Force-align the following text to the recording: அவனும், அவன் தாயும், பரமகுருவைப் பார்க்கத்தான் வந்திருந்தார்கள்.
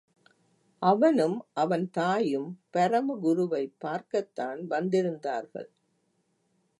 அவனும், 0.81 1.45
அவன் 1.53 1.89
தாயும், 1.89 2.59
பரமகுருவைப் 2.73 3.75
பார்க்கத்தான் 3.77 4.67
வந்திருந்தார்கள். 4.67 5.69